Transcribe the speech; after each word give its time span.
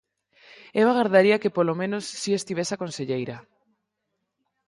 Eu 0.81 0.87
agardaría 0.89 1.41
que 1.41 1.53
polo 1.57 1.73
menos 1.81 2.03
si 2.21 2.31
estivese 2.33 2.71
a 2.73 2.81
conselleira. 2.83 3.37